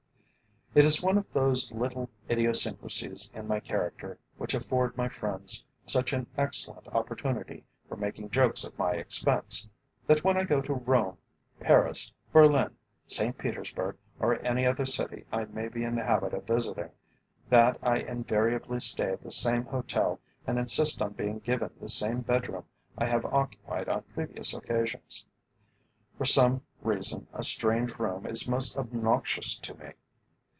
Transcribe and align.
It 0.73 0.85
is 0.85 1.03
one 1.03 1.17
of 1.17 1.25
those 1.33 1.69
little 1.73 2.09
idiosyncrasies 2.29 3.29
in 3.35 3.45
my 3.45 3.59
character 3.59 4.17
which 4.37 4.53
afford 4.53 4.95
my 4.95 5.09
friends 5.09 5.65
such 5.85 6.13
an 6.13 6.25
excellent 6.37 6.87
opportunity 6.95 7.65
for 7.89 7.97
making 7.97 8.29
jokes 8.29 8.63
at 8.63 8.79
my 8.79 8.93
expense, 8.93 9.67
that 10.07 10.23
when 10.23 10.37
I 10.37 10.45
go 10.45 10.61
to 10.61 10.75
Rome, 10.75 11.17
Paris, 11.59 12.13
Berlin, 12.31 12.73
St 13.05 13.37
Petersburg, 13.37 13.97
or 14.17 14.39
any 14.47 14.65
other 14.65 14.85
city 14.85 15.25
I 15.29 15.43
may 15.43 15.67
be 15.67 15.83
in 15.83 15.93
the 15.93 16.05
habit 16.05 16.33
of 16.33 16.47
visiting, 16.47 16.91
that 17.49 17.77
I 17.83 17.97
invariably 17.97 18.79
stay 18.79 19.11
at 19.11 19.23
the 19.23 19.29
same 19.31 19.65
hotel 19.65 20.21
and 20.47 20.57
insist 20.57 21.01
on 21.01 21.11
being 21.11 21.39
given 21.39 21.71
the 21.81 21.89
same 21.89 22.21
bedroom 22.21 22.63
I 22.97 23.07
have 23.07 23.25
occupied 23.25 23.89
on 23.89 24.03
previous 24.13 24.53
occasions. 24.53 25.25
For 26.17 26.23
some 26.23 26.61
reason 26.81 27.27
a 27.33 27.43
strange 27.43 27.99
room 27.99 28.25
is 28.25 28.47
most 28.47 28.77
obnoxious 28.77 29.57
to 29.57 29.73
me. 29.75 29.91